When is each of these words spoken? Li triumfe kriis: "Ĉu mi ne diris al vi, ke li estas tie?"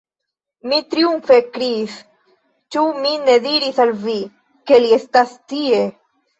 Li 0.69 0.79
triumfe 0.93 1.37
kriis: 1.57 1.99
"Ĉu 2.77 2.87
mi 3.05 3.13
ne 3.29 3.37
diris 3.47 3.81
al 3.87 3.95
vi, 4.09 4.19
ke 4.73 4.83
li 4.85 4.93
estas 5.01 5.41
tie?" 5.55 5.87